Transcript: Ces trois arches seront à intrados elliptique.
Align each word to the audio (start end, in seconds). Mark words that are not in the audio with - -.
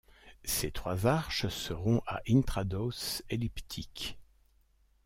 Ces 0.45 0.71
trois 0.71 1.05
arches 1.05 1.47
seront 1.49 2.01
à 2.07 2.21
intrados 2.27 3.21
elliptique. 3.29 4.17